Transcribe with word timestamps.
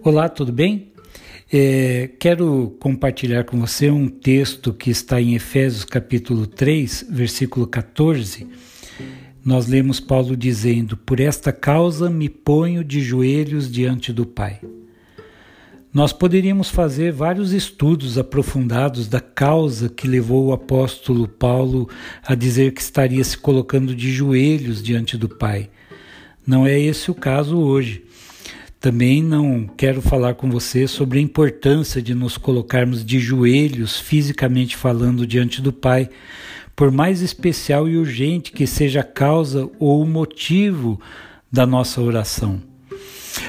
Olá, 0.00 0.28
tudo 0.28 0.52
bem? 0.52 0.92
É, 1.52 2.08
quero 2.20 2.76
compartilhar 2.78 3.42
com 3.42 3.58
você 3.58 3.90
um 3.90 4.06
texto 4.08 4.72
que 4.72 4.90
está 4.90 5.20
em 5.20 5.34
Efésios 5.34 5.84
capítulo 5.84 6.46
3, 6.46 7.06
versículo 7.10 7.66
14. 7.66 8.46
Nós 9.44 9.66
lemos 9.66 9.98
Paulo 9.98 10.36
dizendo: 10.36 10.96
Por 10.96 11.18
esta 11.18 11.52
causa 11.52 12.08
me 12.08 12.28
ponho 12.28 12.84
de 12.84 13.00
joelhos 13.00 13.68
diante 13.68 14.12
do 14.12 14.24
Pai. 14.24 14.60
Nós 15.92 16.12
poderíamos 16.12 16.70
fazer 16.70 17.10
vários 17.10 17.52
estudos 17.52 18.16
aprofundados 18.16 19.08
da 19.08 19.20
causa 19.20 19.88
que 19.88 20.06
levou 20.06 20.46
o 20.46 20.52
apóstolo 20.52 21.26
Paulo 21.26 21.88
a 22.24 22.36
dizer 22.36 22.72
que 22.72 22.80
estaria 22.80 23.24
se 23.24 23.36
colocando 23.36 23.96
de 23.96 24.12
joelhos 24.12 24.80
diante 24.80 25.16
do 25.16 25.28
Pai. 25.28 25.68
Não 26.46 26.64
é 26.64 26.78
esse 26.78 27.10
o 27.10 27.14
caso 27.14 27.58
hoje. 27.58 28.04
Também 28.80 29.22
não 29.22 29.66
quero 29.66 30.00
falar 30.00 30.34
com 30.34 30.48
você 30.48 30.86
sobre 30.86 31.18
a 31.18 31.22
importância 31.22 32.00
de 32.00 32.14
nos 32.14 32.38
colocarmos 32.38 33.04
de 33.04 33.18
joelhos, 33.18 33.98
fisicamente 33.98 34.76
falando, 34.76 35.26
diante 35.26 35.60
do 35.60 35.72
Pai, 35.72 36.08
por 36.76 36.92
mais 36.92 37.20
especial 37.20 37.88
e 37.88 37.96
urgente 37.96 38.52
que 38.52 38.68
seja 38.68 39.00
a 39.00 39.04
causa 39.04 39.68
ou 39.80 40.00
o 40.00 40.06
motivo 40.06 41.00
da 41.50 41.66
nossa 41.66 42.00
oração. 42.00 42.62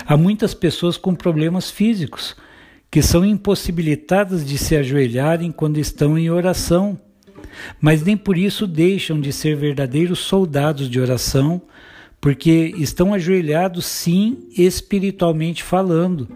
Há 0.04 0.18
muitas 0.18 0.56
pessoas 0.56 0.98
com 0.98 1.14
problemas 1.14 1.70
físicos 1.70 2.36
que 2.90 3.04
são 3.04 3.24
impossibilitadas 3.24 4.44
de 4.44 4.58
se 4.58 4.76
ajoelharem 4.76 5.52
quando 5.52 5.78
estão 5.80 6.18
em 6.18 6.32
oração, 6.32 7.00
mas 7.80 8.02
nem 8.02 8.18
por 8.18 8.36
isso 8.36 8.66
deixam 8.66 9.22
de 9.22 9.32
ser 9.32 9.56
verdadeiros 9.56 10.20
soldados 10.20 10.90
de 10.90 11.00
oração 11.00 11.62
porque 12.22 12.74
estão 12.78 13.14
ajoelhados, 13.14 13.86
sim, 13.86 14.50
espiritualmente 14.58 15.64
falando, 15.64 16.28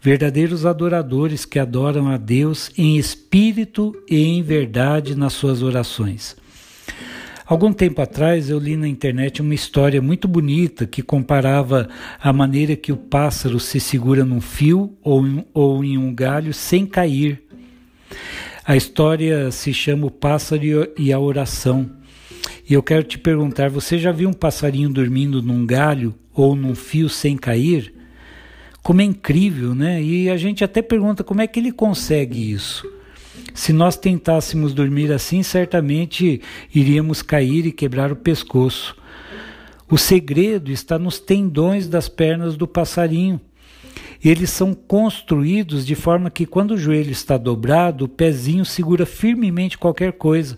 verdadeiros 0.00 0.66
adoradores 0.66 1.44
que 1.44 1.58
adoram 1.58 2.08
a 2.08 2.16
Deus 2.16 2.70
em 2.76 2.96
espírito 2.96 3.94
e 4.10 4.24
em 4.24 4.42
verdade 4.42 5.14
nas 5.14 5.32
suas 5.32 5.62
orações. 5.62 6.36
Algum 7.46 7.72
tempo 7.72 8.00
atrás 8.00 8.48
eu 8.48 8.58
li 8.58 8.76
na 8.76 8.88
internet 8.88 9.42
uma 9.42 9.54
história 9.54 10.00
muito 10.00 10.26
bonita 10.26 10.86
que 10.86 11.02
comparava 11.02 11.88
a 12.20 12.32
maneira 12.32 12.74
que 12.74 12.90
o 12.90 12.96
pássaro 12.96 13.60
se 13.60 13.78
segura 13.78 14.24
num 14.24 14.40
fio 14.40 14.96
ou 15.02 15.26
em, 15.26 15.44
ou 15.52 15.84
em 15.84 15.98
um 15.98 16.14
galho 16.14 16.54
sem 16.54 16.86
cair. 16.86 17.42
A 18.64 18.76
história 18.76 19.50
se 19.50 19.74
chama 19.74 20.06
O 20.06 20.10
Pássaro 20.10 20.88
e 20.96 21.12
a 21.12 21.18
Oração. 21.18 21.90
E 22.68 22.74
eu 22.74 22.82
quero 22.82 23.02
te 23.02 23.18
perguntar: 23.18 23.70
você 23.70 23.98
já 23.98 24.12
viu 24.12 24.28
um 24.28 24.32
passarinho 24.32 24.88
dormindo 24.88 25.42
num 25.42 25.66
galho 25.66 26.14
ou 26.32 26.54
num 26.54 26.74
fio 26.74 27.08
sem 27.08 27.36
cair? 27.36 27.92
Como 28.82 29.00
é 29.00 29.04
incrível, 29.04 29.74
né? 29.74 30.02
E 30.02 30.28
a 30.28 30.36
gente 30.36 30.64
até 30.64 30.82
pergunta 30.82 31.22
como 31.22 31.40
é 31.40 31.46
que 31.46 31.60
ele 31.60 31.70
consegue 31.70 32.50
isso. 32.50 32.90
Se 33.54 33.72
nós 33.72 33.96
tentássemos 33.96 34.74
dormir 34.74 35.12
assim, 35.12 35.42
certamente 35.42 36.40
iríamos 36.74 37.22
cair 37.22 37.66
e 37.66 37.72
quebrar 37.72 38.10
o 38.10 38.16
pescoço. 38.16 38.96
O 39.90 39.98
segredo 39.98 40.70
está 40.70 40.98
nos 40.98 41.20
tendões 41.20 41.86
das 41.86 42.08
pernas 42.08 42.56
do 42.56 42.66
passarinho. 42.66 43.40
Eles 44.24 44.50
são 44.50 44.72
construídos 44.72 45.84
de 45.84 45.94
forma 45.94 46.30
que, 46.30 46.46
quando 46.46 46.72
o 46.72 46.78
joelho 46.78 47.10
está 47.10 47.36
dobrado, 47.36 48.04
o 48.04 48.08
pezinho 48.08 48.64
segura 48.64 49.04
firmemente 49.04 49.76
qualquer 49.76 50.12
coisa. 50.12 50.56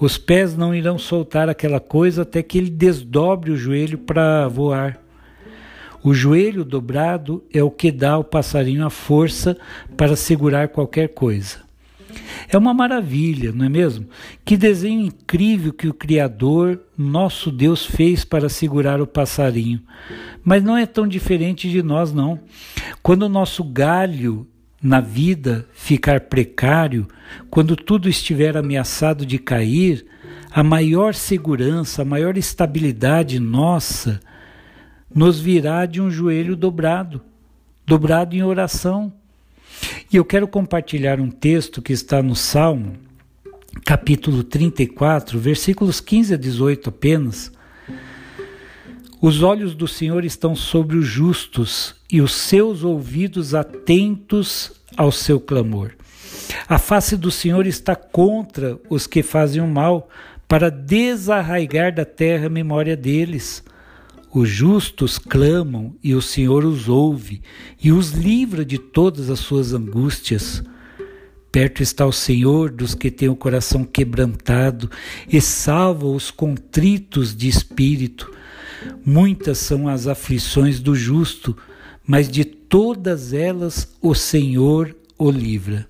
Os 0.00 0.16
pés 0.16 0.56
não 0.56 0.74
irão 0.74 0.96
soltar 0.96 1.48
aquela 1.48 1.80
coisa 1.80 2.22
até 2.22 2.42
que 2.42 2.56
ele 2.56 2.70
desdobre 2.70 3.50
o 3.50 3.56
joelho 3.56 3.98
para 3.98 4.46
voar. 4.46 5.00
O 6.02 6.14
joelho 6.14 6.64
dobrado 6.64 7.42
é 7.52 7.62
o 7.62 7.70
que 7.70 7.90
dá 7.90 8.12
ao 8.12 8.22
passarinho 8.22 8.86
a 8.86 8.90
força 8.90 9.56
para 9.96 10.14
segurar 10.14 10.68
qualquer 10.68 11.08
coisa. 11.08 11.66
É 12.48 12.56
uma 12.56 12.72
maravilha, 12.72 13.52
não 13.52 13.66
é 13.66 13.68
mesmo? 13.68 14.06
Que 14.44 14.56
desenho 14.56 15.06
incrível 15.06 15.72
que 15.72 15.88
o 15.88 15.94
Criador, 15.94 16.80
nosso 16.96 17.50
Deus, 17.50 17.84
fez 17.84 18.24
para 18.24 18.48
segurar 18.48 19.00
o 19.00 19.06
passarinho. 19.06 19.82
Mas 20.44 20.62
não 20.62 20.76
é 20.76 20.86
tão 20.86 21.06
diferente 21.06 21.68
de 21.68 21.82
nós, 21.82 22.12
não. 22.12 22.38
Quando 23.02 23.22
o 23.22 23.28
nosso 23.28 23.64
galho 23.64 24.46
na 24.82 25.00
vida 25.00 25.66
ficar 25.72 26.22
precário, 26.22 27.06
quando 27.50 27.74
tudo 27.74 28.08
estiver 28.08 28.56
ameaçado 28.56 29.26
de 29.26 29.38
cair, 29.38 30.06
a 30.50 30.62
maior 30.62 31.14
segurança, 31.14 32.02
a 32.02 32.04
maior 32.04 32.36
estabilidade 32.36 33.38
nossa 33.38 34.20
nos 35.14 35.40
virá 35.40 35.84
de 35.86 36.00
um 36.00 36.10
joelho 36.10 36.54
dobrado, 36.54 37.20
dobrado 37.86 38.36
em 38.36 38.42
oração. 38.42 39.12
E 40.12 40.16
eu 40.16 40.24
quero 40.24 40.46
compartilhar 40.46 41.20
um 41.20 41.30
texto 41.30 41.82
que 41.82 41.92
está 41.92 42.22
no 42.22 42.34
Salmo, 42.34 42.94
capítulo 43.84 44.42
34, 44.42 45.38
versículos 45.38 46.00
15 46.00 46.34
a 46.34 46.36
18 46.36 46.88
apenas. 46.88 47.52
Os 49.20 49.42
olhos 49.42 49.74
do 49.74 49.88
Senhor 49.88 50.24
estão 50.24 50.54
sobre 50.54 50.96
os 50.96 51.06
justos 51.06 51.96
e 52.10 52.20
os 52.20 52.32
seus 52.32 52.84
ouvidos 52.84 53.52
atentos 53.52 54.70
ao 54.96 55.10
seu 55.10 55.40
clamor. 55.40 55.92
A 56.68 56.78
face 56.78 57.16
do 57.16 57.30
Senhor 57.30 57.66
está 57.66 57.96
contra 57.96 58.78
os 58.88 59.08
que 59.08 59.22
fazem 59.22 59.60
o 59.60 59.66
mal, 59.66 60.08
para 60.46 60.70
desarraigar 60.70 61.92
da 61.94 62.04
terra 62.04 62.46
a 62.46 62.50
memória 62.50 62.96
deles. 62.96 63.62
Os 64.32 64.48
justos 64.48 65.18
clamam 65.18 65.94
e 66.02 66.14
o 66.14 66.22
Senhor 66.22 66.64
os 66.64 66.88
ouve 66.88 67.42
e 67.82 67.90
os 67.90 68.12
livra 68.12 68.64
de 68.64 68.78
todas 68.78 69.30
as 69.30 69.40
suas 69.40 69.74
angústias. 69.74 70.62
Perto 71.50 71.82
está 71.82 72.06
o 72.06 72.12
Senhor 72.12 72.70
dos 72.70 72.94
que 72.94 73.10
têm 73.10 73.28
o 73.28 73.36
coração 73.36 73.84
quebrantado 73.84 74.90
e 75.28 75.40
salva 75.40 76.06
os 76.06 76.30
contritos 76.30 77.34
de 77.34 77.48
espírito. 77.48 78.37
Muitas 79.04 79.58
são 79.58 79.88
as 79.88 80.06
aflições 80.06 80.80
do 80.80 80.94
justo, 80.94 81.56
mas 82.06 82.28
de 82.28 82.44
todas 82.44 83.32
elas 83.32 83.96
o 84.00 84.14
Senhor 84.14 84.94
o 85.18 85.30
livra. 85.30 85.86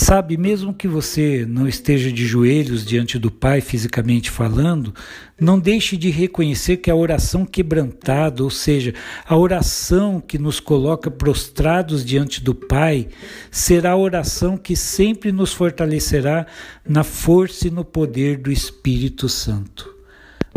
Sabe, 0.00 0.36
mesmo 0.36 0.72
que 0.72 0.86
você 0.86 1.44
não 1.44 1.66
esteja 1.66 2.12
de 2.12 2.24
joelhos 2.24 2.86
diante 2.86 3.18
do 3.18 3.32
Pai, 3.32 3.60
fisicamente 3.60 4.30
falando, 4.30 4.94
não 5.40 5.58
deixe 5.58 5.96
de 5.96 6.08
reconhecer 6.08 6.76
que 6.76 6.88
a 6.88 6.94
oração 6.94 7.44
quebrantada, 7.44 8.44
ou 8.44 8.48
seja, 8.48 8.94
a 9.26 9.36
oração 9.36 10.20
que 10.20 10.38
nos 10.38 10.60
coloca 10.60 11.10
prostrados 11.10 12.04
diante 12.04 12.40
do 12.40 12.54
Pai, 12.54 13.08
será 13.50 13.90
a 13.90 13.96
oração 13.96 14.56
que 14.56 14.76
sempre 14.76 15.32
nos 15.32 15.52
fortalecerá 15.52 16.46
na 16.88 17.02
força 17.02 17.66
e 17.66 17.70
no 17.72 17.84
poder 17.84 18.38
do 18.38 18.52
Espírito 18.52 19.28
Santo. 19.28 19.97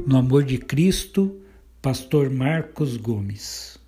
No 0.06 0.18
amor 0.18 0.46
de 0.46 0.60
Cristo, 0.60 1.38
Pastor 1.82 2.30
Marcos 2.30 2.98
Gomes. 2.98 3.80